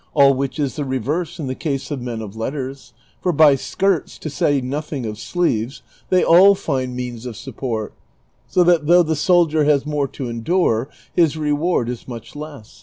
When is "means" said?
6.95-7.27